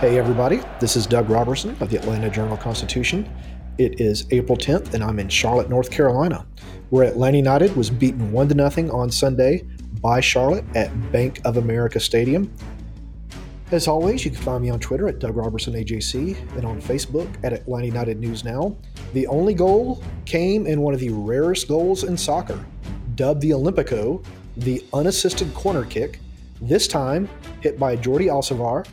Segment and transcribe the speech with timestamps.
[0.00, 0.62] Hey, everybody.
[0.80, 3.30] This is Doug Roberson of the Atlanta Journal Constitution.
[3.76, 6.46] It is April 10th, and I'm in Charlotte, North Carolina,
[6.88, 9.62] where Atlanta United was beaten 1 0 on Sunday
[10.00, 12.50] by Charlotte at Bank of America Stadium.
[13.72, 17.28] As always, you can find me on Twitter at Doug Roberson AJC and on Facebook
[17.44, 18.74] at Atlanta United News Now.
[19.12, 22.64] The only goal came in one of the rarest goals in soccer,
[23.16, 24.24] dubbed the Olympico,
[24.56, 26.20] the unassisted corner kick,
[26.62, 27.28] this time
[27.60, 28.86] hit by Jordy Alcivar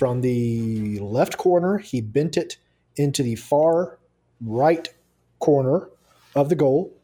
[0.00, 2.56] from the left corner, he bent it
[2.96, 3.98] into the far
[4.40, 4.88] right
[5.40, 5.90] corner
[6.34, 6.96] of the goal.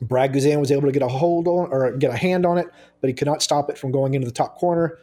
[0.00, 2.66] Brad Guzan was able to get a hold on or get a hand on it,
[3.02, 4.96] but he could not stop it from going into the top corner.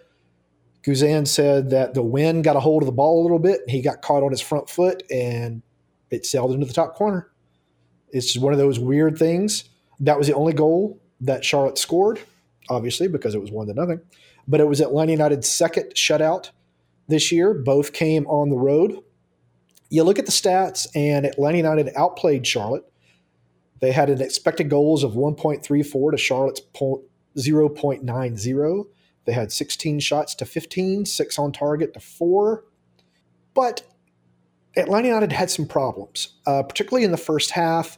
[0.82, 3.62] Guzan said that the wind got a hold of the ball a little bit.
[3.68, 5.62] He got caught on his front foot and
[6.10, 7.30] it sailed into the top corner.
[8.10, 9.66] It's just one of those weird things.
[10.00, 12.20] That was the only goal that Charlotte scored,
[12.68, 14.02] obviously, because it was one to nothing.
[14.48, 16.50] But it was Atlanta United's second shutout
[17.07, 17.53] this year.
[17.53, 19.00] Both came on the road.
[19.90, 22.84] You look at the stats, and Atlanta United outplayed Charlotte.
[23.79, 28.85] They had an expected goals of 1.34 to Charlotte's 0.90.
[29.25, 32.63] They had 16 shots to 15, six on target to four.
[33.53, 33.84] But
[34.75, 37.97] Atlanta United had some problems, uh, particularly in the first half.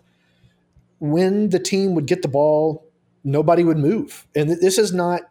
[1.00, 2.90] When the team would get the ball,
[3.24, 4.28] nobody would move.
[4.36, 5.22] And this is not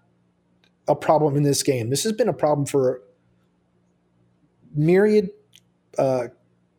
[0.86, 1.90] a problem in this game.
[1.90, 3.02] This has been a problem for
[4.74, 5.30] myriad
[5.98, 6.28] uh,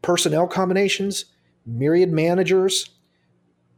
[0.02, 1.26] personnel combinations,
[1.66, 2.90] myriad managers.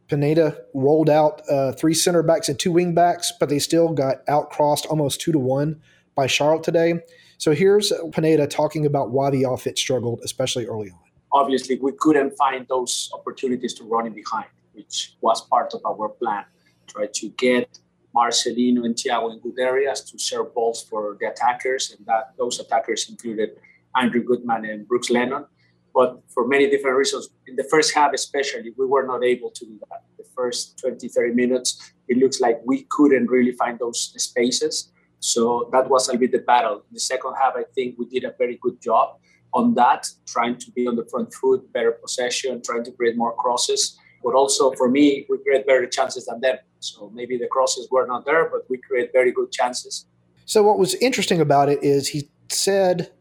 [0.08, 4.18] Pineda rolled out uh, three center backs and two wing backs, but they still got
[4.28, 5.82] outcrossed almost two to one
[6.16, 7.00] by Charlotte today.
[7.38, 11.00] So here's Pineda talking about why the offense struggled, especially early on.
[11.32, 16.10] Obviously, we couldn't find those opportunities to run in behind, which was part of our
[16.10, 16.44] plan.
[16.88, 17.80] Try to get
[18.14, 22.60] Marcelino and Thiago in good areas to serve balls for the attackers, and that those
[22.60, 23.52] attackers included
[23.96, 25.46] Andrew Gutman and Brooks Lennon.
[25.94, 29.66] But for many different reasons, in the first half especially, we were not able to
[29.66, 30.04] do that.
[30.18, 34.92] The first 20, 30 minutes, it looks like we couldn't really find those spaces.
[35.20, 36.78] So that was a bit the battle.
[36.78, 39.18] In the second half, I think we did a very good job
[39.54, 43.36] on that, trying to be on the front foot, better possession, trying to create more
[43.36, 43.98] crosses.
[44.24, 46.58] But also for me, we create better chances than them.
[46.80, 50.06] So maybe the crosses were not there, but we create very good chances.
[50.46, 53.12] So what was interesting about it is he said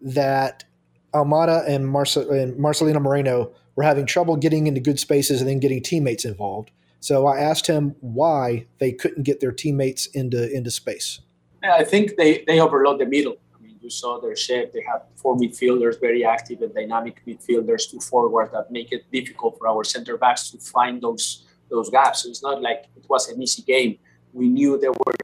[0.00, 0.64] that
[1.14, 5.60] Almada and, Marce- and Marcelino Moreno were having trouble getting into good spaces and then
[5.60, 6.70] getting teammates involved.
[7.00, 11.20] So I asked him why they couldn't get their teammates into into space.
[11.62, 13.36] I think they, they overload the middle.
[13.54, 14.72] I mean, you saw their shape.
[14.72, 19.58] They have four midfielders, very active and dynamic midfielders, two forwards that make it difficult
[19.58, 22.22] for our center backs to find those those gaps.
[22.22, 23.98] So it's not like it was an easy game.
[24.32, 25.14] We knew there were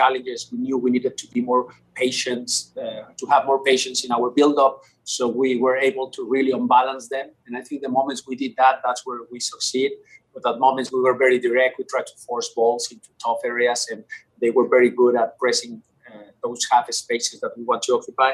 [0.00, 0.38] challenges.
[0.52, 1.62] We knew we needed to be more
[2.02, 2.48] patient,
[2.82, 4.74] uh, to have more patience in our build-up.
[5.16, 7.26] So we were able to really unbalance them.
[7.46, 9.90] And I think the moments we did that, that's where we succeed.
[10.34, 11.72] But at moments we were very direct.
[11.80, 14.00] We tried to force balls into tough areas, and
[14.42, 15.72] they were very good at pressing
[16.08, 18.32] uh, those half spaces that we want to occupy.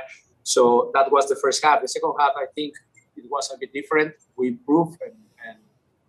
[0.55, 1.77] So that was the first half.
[1.87, 2.73] The second half, I think
[3.21, 4.11] it was a bit different.
[4.39, 5.17] We improved, and,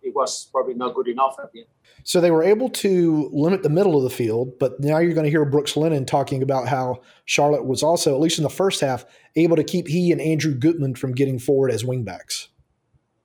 [0.06, 1.68] it was probably not good enough at the end.
[2.04, 5.24] So they were able to limit the middle of the field, but now you're going
[5.24, 8.80] to hear Brooks Lennon talking about how Charlotte was also, at least in the first
[8.80, 9.04] half,
[9.34, 12.46] able to keep he and Andrew Gutman from getting forward as wingbacks.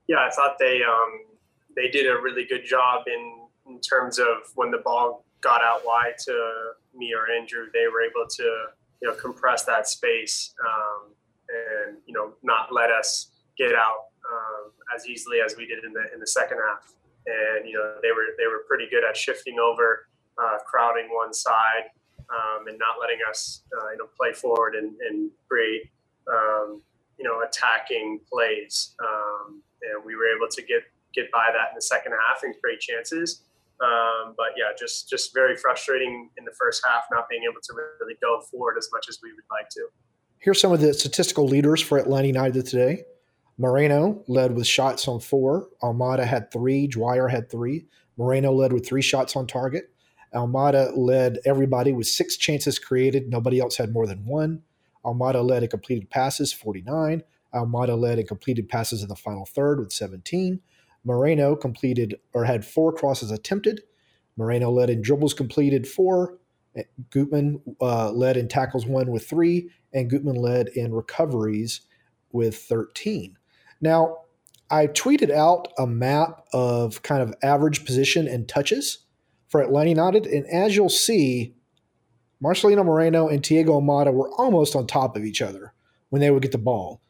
[0.08, 1.22] Yeah, I thought they um,
[1.76, 5.86] they did a really good job in in terms of when the ball got out
[5.86, 8.44] wide to me or Andrew, they were able to
[9.02, 11.12] you know compress that space um,
[11.50, 15.94] and you know not let us get out um, as easily as we did in
[15.94, 16.94] the in the second half.
[17.28, 20.08] and you know they were they were pretty good at shifting over,
[20.42, 21.92] uh, crowding one side,
[22.30, 25.90] um, and not letting us uh, you know play forward and, and create
[26.32, 26.82] um,
[27.18, 28.96] you know attacking plays.
[29.04, 30.84] Um, and we were able to get
[31.14, 33.42] get by that in the second half and create chances.
[33.82, 37.74] Um, but yeah, just just very frustrating in the first half, not being able to
[38.00, 39.88] really go forward as much as we would like to.
[40.38, 43.04] Here's some of the statistical leaders for Atlanta United today.
[43.62, 45.68] Moreno led with shots on four.
[45.84, 46.88] Almada had three.
[46.88, 47.86] Dwyer had three.
[48.18, 49.94] Moreno led with three shots on target.
[50.34, 53.30] Almada led everybody with six chances created.
[53.30, 54.64] Nobody else had more than one.
[55.06, 57.22] Almada led in completed passes, 49.
[57.54, 60.60] Almada led in completed passes in the final third with 17.
[61.04, 63.82] Moreno completed or had four crosses attempted.
[64.38, 66.40] Moreno led in dribbles completed four.
[67.12, 71.82] Gutman uh, led in tackles one with three, and Gutman led in recoveries
[72.32, 73.38] with 13.
[73.82, 74.20] Now,
[74.70, 79.00] I tweeted out a map of kind of average position and touches
[79.50, 81.56] for Atlanta United, and as you'll see,
[82.42, 85.74] Marcelino Moreno and Thiago Almada were almost on top of each other
[86.10, 87.02] when they would get the ball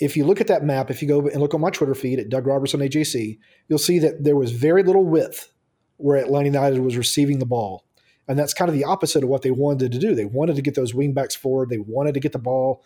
[0.00, 2.18] if you look at that map, if you go and look on my Twitter feed
[2.18, 3.38] at Doug Roberson AJC,
[3.68, 5.52] you'll see that there was very little width
[5.96, 7.84] where Atlanta United was receiving the ball.
[8.28, 10.14] And that's kind of the opposite of what they wanted to do.
[10.14, 11.70] They wanted to get those wingbacks forward.
[11.70, 12.84] They wanted to get the ball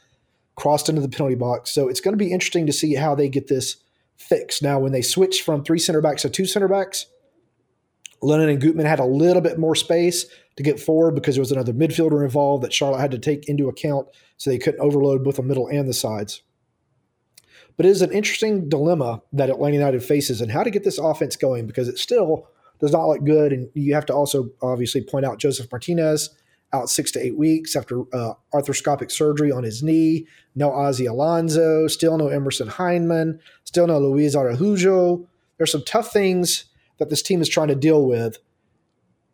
[0.54, 1.70] crossed into the penalty box.
[1.70, 3.76] So it's going to be interesting to see how they get this
[4.16, 4.62] fixed.
[4.62, 7.06] Now, when they switched from three center backs to two center backs,
[8.20, 10.26] Lennon and Gutman had a little bit more space
[10.56, 13.68] to get forward because there was another midfielder involved that Charlotte had to take into
[13.68, 14.06] account
[14.36, 16.42] so they couldn't overload both the middle and the sides.
[17.76, 20.98] But it is an interesting dilemma that Atlanta United faces and how to get this
[20.98, 22.48] offense going because it still
[22.80, 23.52] does not look good.
[23.52, 26.30] And you have to also obviously point out Josef Martinez
[26.72, 30.26] out six to eight weeks after uh, arthroscopic surgery on his knee.
[30.54, 35.28] No Ozzie Alonso, still no Emerson Hyndman, still no Luis Araujo.
[35.58, 36.66] There's some tough things
[36.98, 38.38] that this team is trying to deal with.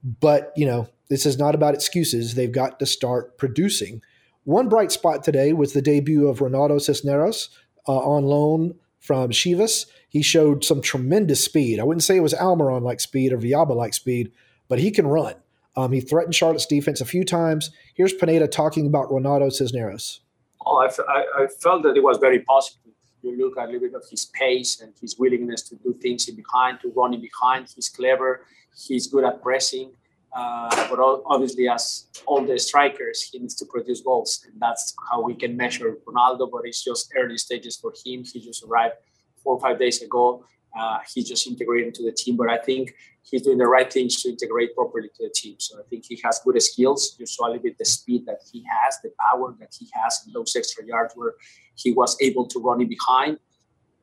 [0.03, 2.35] But, you know, this is not about excuses.
[2.35, 4.03] They've got to start producing.
[4.45, 7.51] One bright spot today was the debut of Ronaldo Cisneros,
[7.87, 9.87] uh, on loan from Chivas.
[10.09, 11.81] He showed some tremendous speed.
[11.81, 14.33] I wouldn't say it was Almiron like speed or Villalba like speed,
[14.69, 15.35] but he can run.
[15.79, 17.71] Um, he threatened Charlotte's defense a few times.
[17.95, 20.21] Here's Pineda talking about Ronaldo Cisneros.
[20.67, 22.93] Oh, I, felt that it was very positive.
[23.23, 26.29] You look at a little bit of his pace and his willingness to do things
[26.29, 27.69] in behind, to run in behind.
[27.73, 28.45] He's clever.
[28.77, 29.93] He's good at pressing.
[30.37, 35.23] Uh, but obviously, as all the strikers, he needs to produce goals, and that's how
[35.23, 36.51] we can measure Ronaldo.
[36.51, 38.25] But it's just early stages for him.
[38.25, 38.97] He just arrived
[39.45, 40.45] four or five days ago.
[40.79, 44.23] Uh, he just integrated into the team, but I think he's doing the right things
[44.23, 45.57] to integrate properly to the team.
[45.59, 47.17] So I think he has good skills.
[47.19, 50.23] You saw a little bit the speed that he has, the power that he has
[50.27, 51.35] in those extra yards where
[51.75, 53.39] he was able to run in behind.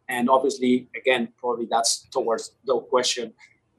[0.10, 3.33] And obviously, again, probably that's towards the question.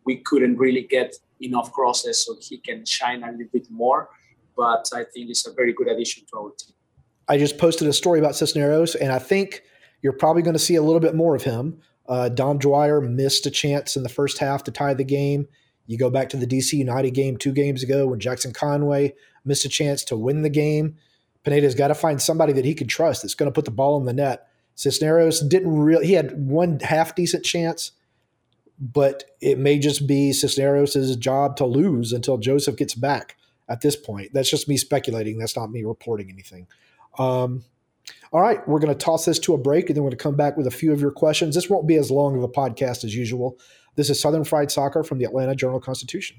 [0.04, 4.08] We couldn't really get enough crosses so he can shine a little bit more.
[4.56, 6.74] But I think it's a very good addition to our team.
[7.28, 9.62] I just posted a story about Cisneros, and I think
[10.00, 11.80] you're probably going to see a little bit more of him.
[12.08, 15.48] Uh, Dom Dwyer missed a chance in the first half to tie the game.
[15.86, 19.14] You go back to the DC United game two games ago when Jackson Conway
[19.44, 20.96] missed a chance to win the game.
[21.44, 23.98] Pineda's got to find somebody that he can trust that's going to put the ball
[23.98, 24.48] in the net.
[24.74, 27.92] Cisneros didn't really, he had one half decent chance
[28.78, 33.36] but it may just be Cisneros' job to lose until Josef gets back
[33.68, 34.32] at this point.
[34.32, 35.38] That's just me speculating.
[35.38, 36.66] That's not me reporting anything.
[37.18, 37.64] Um,
[38.32, 40.22] all right, we're going to toss this to a break and then we're going to
[40.22, 41.54] come back with a few of your questions.
[41.54, 43.58] This won't be as long of a podcast as usual.
[43.94, 46.38] This is Southern Fried Soccer from the Atlanta Journal Constitution.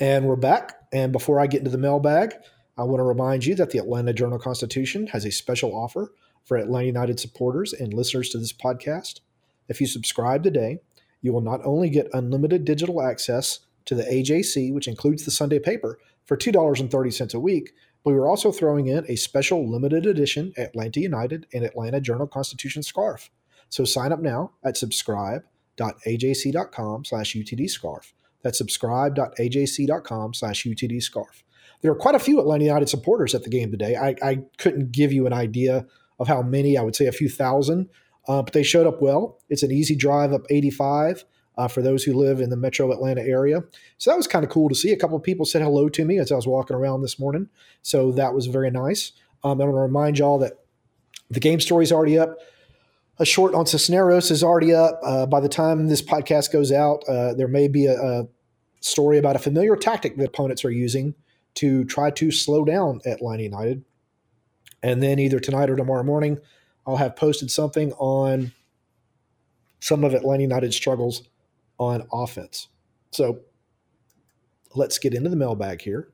[0.00, 0.76] And we're back.
[0.94, 2.34] And before I get into the mailbag,
[2.78, 6.56] I want to remind you that the Atlanta Journal Constitution has a special offer for
[6.56, 9.20] Atlanta United supporters and listeners to this podcast.
[9.68, 10.80] If you subscribe today,
[11.20, 15.58] you will not only get unlimited digital access to the AJC, which includes the Sunday
[15.58, 21.00] paper, for $2.30 a week, but we're also throwing in a special limited edition Atlanta
[21.00, 23.28] United and Atlanta Journal Constitution scarf.
[23.68, 28.14] So sign up now at subscribe.ajc.com slash UTD scarf.
[28.42, 31.44] That's subscribe.ajc.com slash UTD scarf.
[31.82, 33.96] There are quite a few Atlanta United supporters at the game today.
[33.96, 35.86] I, I couldn't give you an idea
[36.18, 36.76] of how many.
[36.76, 37.88] I would say a few thousand,
[38.28, 39.38] uh, but they showed up well.
[39.48, 41.24] It's an easy drive up 85
[41.56, 43.64] uh, for those who live in the metro Atlanta area.
[43.98, 44.92] So that was kind of cool to see.
[44.92, 47.48] A couple of people said hello to me as I was walking around this morning.
[47.82, 49.12] So that was very nice.
[49.42, 50.58] Um, I want to remind y'all that
[51.30, 52.36] the game story is already up.
[53.20, 54.98] A short on Cisneros is already up.
[55.04, 58.26] Uh, by the time this podcast goes out, uh, there may be a, a
[58.80, 61.14] story about a familiar tactic that opponents are using
[61.56, 63.84] to try to slow down Atlanta United.
[64.82, 66.38] And then either tonight or tomorrow morning,
[66.86, 68.52] I'll have posted something on
[69.80, 71.28] some of Atlanta United's struggles
[71.78, 72.68] on offense.
[73.10, 73.40] So
[74.74, 76.08] let's get into the mailbag here.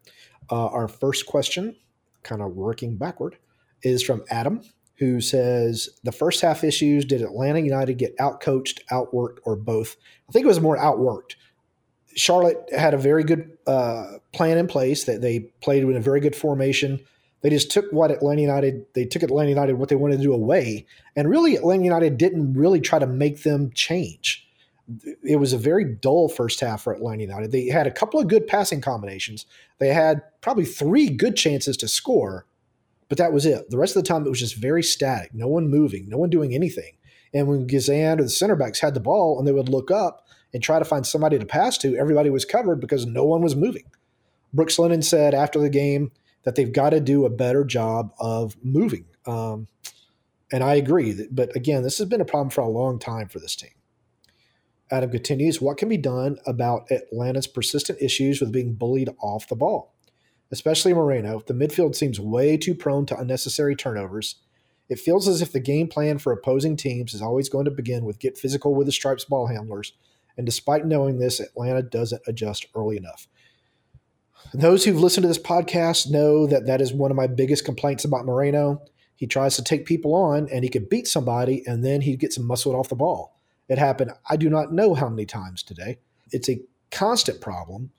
[0.51, 1.77] Uh, our first question,
[2.25, 3.37] kind of working backward,
[3.83, 4.63] is from Adam,
[4.99, 9.97] who says the first half issues did Atlanta United get outcoached, outworked, or both?
[10.29, 11.37] I think it was more outworked.
[12.15, 16.21] Charlotte had a very good uh, plan in place that they played with a very
[16.21, 16.99] good formation.
[17.43, 20.33] They just took what Atlanta United they took Atlanta United what they wanted to do
[20.33, 24.49] away, and really Atlanta United didn't really try to make them change.
[25.23, 27.53] It was a very dull first half for Atlanta United.
[27.53, 29.45] They had a couple of good passing combinations.
[29.79, 32.47] They had probably three good chances to score,
[33.09, 33.71] but that was it.
[33.71, 35.35] The rest of the time it was just very static.
[35.35, 36.97] No one moving, no one doing anything.
[37.35, 40.27] And when Guzan or the center backs had the ball and they would look up,
[40.57, 43.55] and try to find somebody to pass to, everybody was covered because no one was
[43.55, 43.85] moving.
[44.55, 46.13] Brooks Lennon said after the game
[46.45, 49.05] that they've got to do a better job of moving.
[49.27, 49.69] Um,
[50.51, 51.27] and I agree.
[51.31, 53.73] But again, this has been a problem for a long time for this team.
[54.91, 59.57] Adam continues What can be done about Atlanta's persistent issues with being bullied off the
[59.57, 59.93] ball?
[60.50, 64.37] Especially Moreno, the midfield seems way too prone to unnecessary turnovers.
[64.88, 68.05] It feels as if the game plan for opposing teams is always going to begin
[68.05, 69.93] with get physical with the stripes ball handlers
[70.37, 73.26] and despite knowing this, Atlanta doesn't adjust early enough.
[74.53, 78.05] Those who've listened to this podcast know that that is one of my biggest complaints
[78.05, 78.83] about Moreno.
[79.17, 82.38] He tries to take people on and he could beat somebody and then he gets
[82.38, 83.41] muscled off the ball.
[83.69, 85.99] It happened, I do not know how many times today.
[86.31, 86.61] It's a
[86.91, 87.91] constant problem.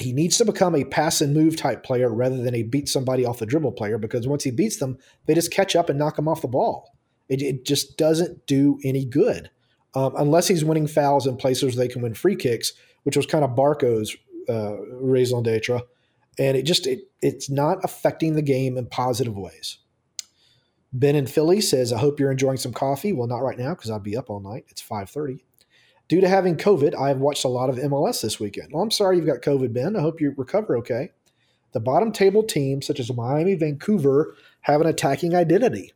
[0.00, 3.24] He needs to become a pass and move type player rather than a beat somebody
[3.24, 6.18] off the dribble player because once he beats them, they just catch up and knock
[6.18, 6.96] him off the ball.
[7.28, 9.50] It, it just doesn't do any good
[9.94, 13.26] um, unless he's winning fouls in places where they can win free kicks, which was
[13.26, 14.16] kind of Barco's
[14.48, 15.80] uh, raison d'etre.
[16.38, 19.78] And it just it, it's not affecting the game in positive ways.
[20.92, 23.90] Ben in Philly says, "I hope you're enjoying some coffee." Well, not right now because
[23.90, 24.64] I'll be up all night.
[24.68, 25.44] It's five thirty.
[26.10, 28.72] Due to having COVID, I have watched a lot of MLS this weekend.
[28.72, 29.94] Well, I'm sorry you've got COVID, Ben.
[29.94, 31.12] I hope you recover okay.
[31.70, 35.92] The bottom table teams, such as Miami, Vancouver, have an attacking identity.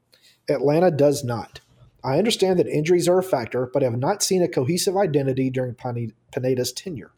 [0.48, 1.58] Atlanta does not.
[2.04, 5.50] I understand that injuries are a factor, but I have not seen a cohesive identity
[5.50, 7.10] during Pineda's tenure.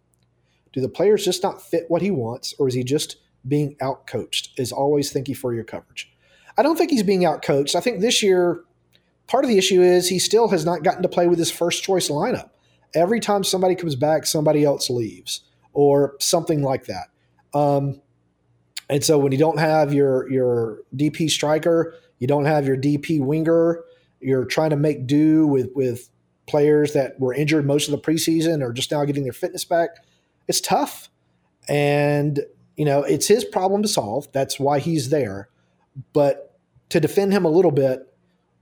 [0.73, 4.59] Do the players just not fit what he wants, or is he just being outcoached?
[4.59, 6.11] Is always thank you for your coverage.
[6.57, 7.75] I don't think he's being outcoached.
[7.75, 8.65] I think this year,
[9.27, 11.85] part of the issue is he still has not gotten to play with his first
[11.85, 12.53] choice lineup.
[12.97, 17.09] Every time somebody comes back, somebody else leaves, or something like that.
[17.55, 18.01] Um,
[18.89, 23.21] and so when you don't have your your DP striker, you don't have your DP
[23.21, 23.85] winger,
[24.21, 26.09] you're trying to make do with with
[26.47, 29.91] players that were injured most of the preseason or just now getting their fitness back.
[30.49, 31.11] It's tough.
[31.69, 32.41] And,
[32.77, 34.31] you know, it's his problem to solve.
[34.33, 35.49] That's why he's there.
[36.13, 36.59] But
[36.91, 38.13] to defend him a little bit,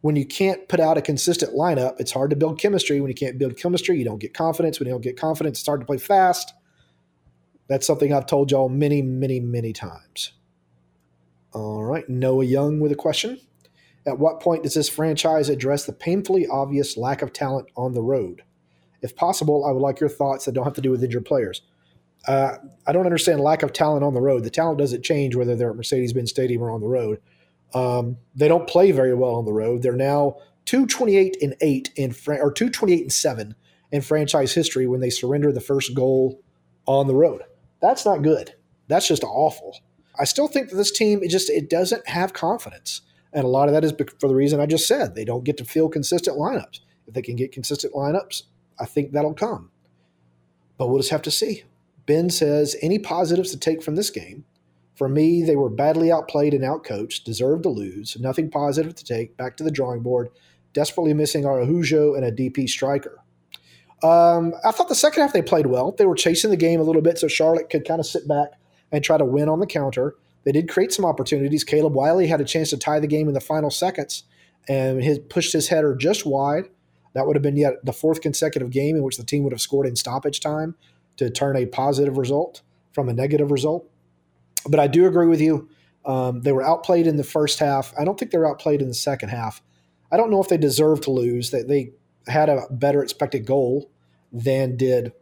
[0.04, 3.00] when you can't put out a consistent lineup, it's hard to build chemistry.
[3.00, 4.78] When you can't build chemistry, you don't get confidence.
[4.78, 6.52] When you don't get confidence, it's hard to play fast.
[7.68, 10.32] That's something I've told y'all many, many, many times.
[11.54, 12.06] All right.
[12.06, 13.40] Noah Young with a question.
[14.06, 18.02] At what point does this franchise address the painfully obvious lack of talent on the
[18.02, 18.42] road?
[19.00, 21.62] If possible, I would like your thoughts that don't have to do with injured players.
[22.28, 24.44] Uh, I don't understand lack of talent on the road.
[24.44, 27.22] The talent doesn't change whether they're at Mercedes-Benz Stadium or on the road.
[27.74, 29.82] Um, they don't play very well on the road.
[29.82, 33.54] They're now 228 and 8 in or 228 and 7
[33.92, 36.40] in franchise history when they surrender the first goal
[36.86, 37.42] on the road.
[37.80, 38.54] That's not good.
[38.88, 39.78] That's just awful.
[40.18, 43.02] I still think that this team it just it doesn't have confidence.
[43.32, 45.14] And a lot of that is for the reason I just said.
[45.14, 46.80] They don't get to field consistent lineups.
[47.06, 48.44] If they can get consistent lineups,
[48.78, 49.70] I think that'll come.
[50.78, 51.64] But we'll just have to see.
[52.06, 54.44] Ben says, any positives to take from this game?
[54.94, 58.16] For me, they were badly outplayed and outcoached, deserved to lose.
[58.18, 59.36] Nothing positive to take.
[59.36, 60.28] Back to the drawing board.
[60.72, 63.18] Desperately missing Araujo and a DP striker.
[64.02, 65.92] Um, I thought the second half they played well.
[65.92, 68.52] They were chasing the game a little bit so Charlotte could kind of sit back
[68.92, 70.14] and try to win on the counter.
[70.44, 71.64] They did create some opportunities.
[71.64, 74.24] Caleb Wiley had a chance to tie the game in the final seconds
[74.68, 76.64] and his, pushed his header just wide.
[77.14, 79.60] That would have been yet the fourth consecutive game in which the team would have
[79.60, 80.74] scored in stoppage time
[81.16, 83.88] to turn a positive result from a negative result.
[84.68, 85.68] But I do agree with you.
[86.04, 87.94] Um, they were outplayed in the first half.
[87.98, 89.62] I don't think they were outplayed in the second half.
[90.12, 91.50] I don't know if they deserve to lose.
[91.50, 91.92] They, they
[92.26, 93.90] had a better expected goal
[94.32, 95.12] than did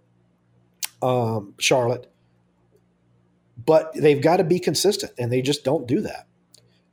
[1.03, 2.11] um, Charlotte.
[3.65, 6.27] But they've got to be consistent, and they just don't do that.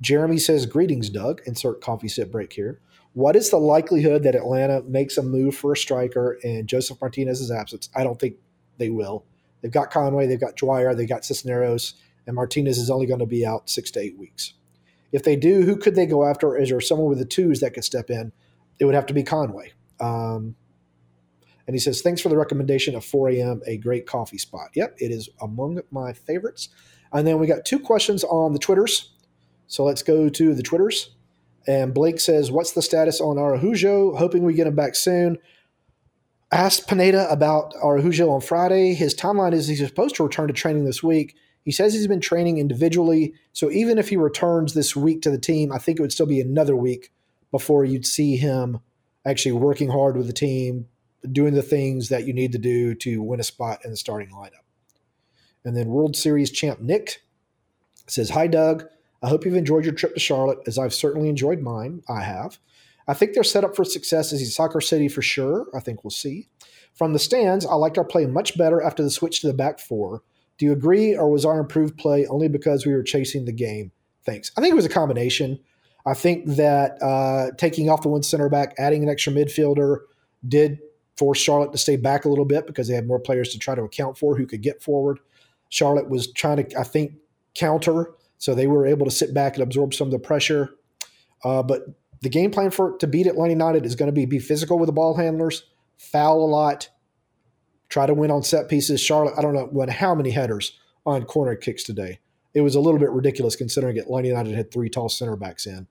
[0.01, 1.41] Jeremy says, Greetings, Doug.
[1.45, 2.79] Insert coffee sip break here.
[3.13, 7.51] What is the likelihood that Atlanta makes a move for a striker in Josef Martinez's
[7.51, 7.89] absence?
[7.95, 8.35] I don't think
[8.77, 9.25] they will.
[9.61, 11.95] They've got Conway, they've got Dwyer, they've got Cisneros,
[12.29, 14.53] and Martinez is only going to be out six to eight weeks.
[15.11, 16.55] If they do, who could they go after?
[16.55, 18.31] Is there someone with the twos that could step in?
[18.77, 19.73] It would have to be Conway.
[19.99, 20.55] Um,
[21.65, 24.69] and he says, Thanks for the recommendation of 4 a.m., a great coffee spot.
[24.75, 26.69] Yep, it is among my favorites.
[27.11, 29.11] And then we got two questions on the Twitters.
[29.65, 31.09] So let's go to the Twitters.
[31.65, 34.15] And Blake says, What's the status on Araujo?
[34.17, 35.39] Hoping we get him back soon.
[36.51, 38.93] Asked Pineda about Araujo on Friday.
[38.93, 41.35] His timeline is he's supposed to return to training this week.
[41.63, 43.33] He says he's been training individually.
[43.53, 46.25] So even if he returns this week to the team, I think it would still
[46.25, 47.11] be another week
[47.51, 48.79] before you'd see him
[49.25, 50.87] actually working hard with the team,
[51.31, 54.29] doing the things that you need to do to win a spot in the starting
[54.29, 54.63] lineup.
[55.65, 57.21] And then World Series champ Nick
[58.07, 58.85] says, Hi, Doug.
[59.21, 62.03] I hope you've enjoyed your trip to Charlotte, as I've certainly enjoyed mine.
[62.07, 62.57] I have.
[63.07, 65.67] I think they're set up for success as a soccer city for sure.
[65.73, 66.47] I think we'll see.
[66.93, 69.79] From the stands, I liked our play much better after the switch to the back
[69.79, 70.21] four.
[70.59, 73.91] Do you agree, or was our improved play only because we were chasing the game?
[74.25, 74.51] Thanks.
[74.55, 75.59] I think it was a combination.
[76.05, 80.01] I think that uh, taking off the one center back, adding an extra midfielder,
[80.47, 80.79] did
[81.17, 83.73] force Charlotte to stay back a little bit because they had more players to try
[83.73, 85.19] to account for who could get forward.
[85.69, 87.13] Charlotte was trying to, I think,
[87.55, 90.71] counter so they were able to sit back and absorb some of the pressure.
[91.43, 91.83] Uh, but
[92.21, 94.87] the game plan for to beat Atlanta United is going to be be physical with
[94.87, 95.63] the ball handlers,
[95.97, 96.89] foul a lot,
[97.89, 99.01] try to win on set pieces.
[99.01, 102.19] Charlotte, I don't know when how many headers on corner kicks today.
[102.53, 105.87] It was a little bit ridiculous considering Atlanta United had three tall center backs in.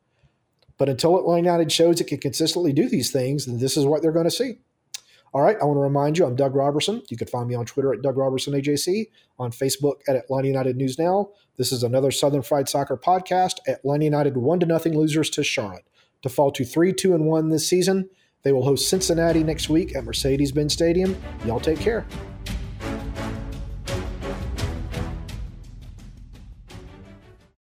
[0.76, 4.02] But until Atlanta United shows it can consistently do these things, then this is what
[4.02, 4.58] they're going to see.
[5.34, 7.02] All right, I want to remind you, I'm Doug Roberson.
[7.10, 10.76] You can find me on Twitter at Doug Roberson AJC, on Facebook at Atlanta United
[10.76, 11.30] News Now.
[11.58, 13.56] This is another Southern Fried Soccer podcast.
[13.66, 15.84] At Atlanta United one to nothing losers to Charlotte
[16.22, 18.08] to fall to three two and one this season.
[18.48, 21.14] They will host Cincinnati next week at Mercedes-Benz Stadium.
[21.44, 22.06] Y'all take care.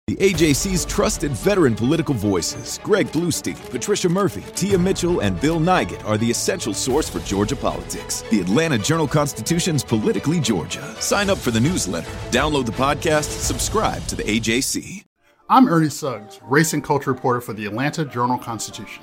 [0.07, 6.05] The AJC's trusted veteran political voices, Greg Bluestein, Patricia Murphy, Tia Mitchell, and Bill Nigut,
[6.07, 8.23] are the essential source for Georgia politics.
[8.31, 10.95] The Atlanta Journal Constitution's Politically Georgia.
[11.01, 15.03] Sign up for the newsletter, download the podcast, subscribe to the AJC.
[15.49, 19.03] I'm Ernie Suggs, race and culture reporter for the Atlanta Journal Constitution.